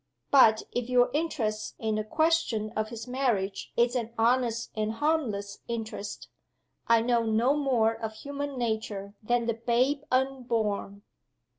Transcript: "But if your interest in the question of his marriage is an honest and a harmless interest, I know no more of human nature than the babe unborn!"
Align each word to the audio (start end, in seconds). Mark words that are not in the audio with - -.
"But 0.31 0.63
if 0.71 0.89
your 0.89 1.11
interest 1.13 1.75
in 1.77 1.93
the 1.93 2.03
question 2.03 2.71
of 2.71 2.89
his 2.89 3.07
marriage 3.07 3.71
is 3.77 3.95
an 3.95 4.15
honest 4.17 4.71
and 4.75 4.89
a 4.89 4.93
harmless 4.95 5.59
interest, 5.67 6.27
I 6.87 7.01
know 7.01 7.23
no 7.23 7.55
more 7.55 7.93
of 8.01 8.13
human 8.15 8.57
nature 8.57 9.13
than 9.21 9.45
the 9.45 9.53
babe 9.53 10.01
unborn!" 10.09 11.03